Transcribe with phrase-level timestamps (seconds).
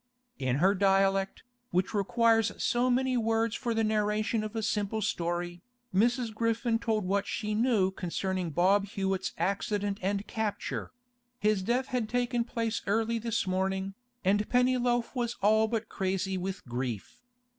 [0.39, 5.61] In her dialect, which requires so many words for the narration of a simple story,
[5.93, 6.33] Mrs.
[6.33, 10.89] Griffin told what she knew concerning Bob Hewett's accident and capture;
[11.37, 13.93] his death had taken place early this morning,
[14.25, 17.21] and Pennyloaf was all but crazy with grief.